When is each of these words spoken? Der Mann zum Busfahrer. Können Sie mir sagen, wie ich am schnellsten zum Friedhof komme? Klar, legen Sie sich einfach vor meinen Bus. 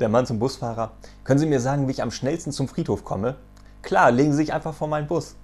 Der 0.00 0.08
Mann 0.08 0.24
zum 0.24 0.38
Busfahrer. 0.38 0.92
Können 1.24 1.38
Sie 1.38 1.44
mir 1.46 1.60
sagen, 1.60 1.86
wie 1.86 1.92
ich 1.92 2.02
am 2.02 2.10
schnellsten 2.10 2.52
zum 2.52 2.68
Friedhof 2.68 3.04
komme? 3.04 3.36
Klar, 3.82 4.10
legen 4.10 4.32
Sie 4.32 4.38
sich 4.38 4.54
einfach 4.54 4.72
vor 4.72 4.88
meinen 4.88 5.06
Bus. 5.06 5.36